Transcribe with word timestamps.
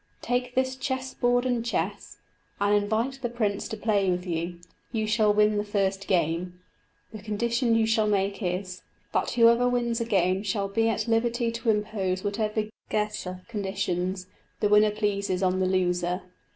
"Take 0.23 0.55
this 0.55 0.75
chess 0.75 1.13
board 1.13 1.45
and 1.45 1.63
chess, 1.63 2.17
and 2.59 2.73
invite 2.73 3.19
the 3.21 3.29
prince 3.29 3.67
to 3.67 3.77
play 3.77 4.09
with 4.09 4.25
you; 4.25 4.57
you 4.91 5.05
shall 5.05 5.31
win 5.31 5.57
the 5.57 5.63
first 5.63 6.07
game. 6.07 6.59
The 7.13 7.21
condition 7.21 7.75
you 7.75 7.85
shall 7.85 8.07
make 8.07 8.41
is, 8.41 8.81
that 9.13 9.29
whoever 9.29 9.69
wins 9.69 10.01
a 10.01 10.05
game 10.05 10.41
shall 10.41 10.69
be 10.69 10.89
at 10.89 11.07
liberty 11.07 11.51
to 11.51 11.69
impose 11.69 12.23
whatever 12.23 12.63
geasa 12.89 13.43
(conditions) 13.47 14.25
the 14.59 14.69
winner 14.69 14.89
pleases 14.89 15.43
on 15.43 15.59
the 15.59 15.67
loser. 15.67 16.23